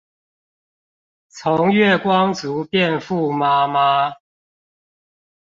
[1.29, 4.15] 從月光族變富媽媽